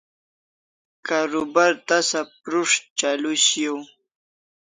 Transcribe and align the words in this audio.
Karubar 1.07 1.73
tasa 1.87 2.21
prus't 2.41 2.73
chalu 2.99 3.31
shiau 3.45 3.79